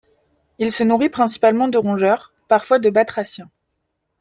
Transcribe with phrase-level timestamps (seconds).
[0.57, 3.51] Il se nourrit principalement de rongeurs, parfois de batraciens.